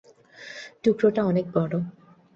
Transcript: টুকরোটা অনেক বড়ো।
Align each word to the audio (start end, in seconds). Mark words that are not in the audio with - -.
টুকরোটা 0.83 1.21
অনেক 1.23 1.45
বড়ো। 1.53 1.79